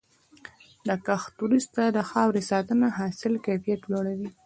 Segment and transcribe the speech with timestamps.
[0.87, 4.29] د کښت وروسته د خاورې ساتنه د حاصل کیفیت لوړوي.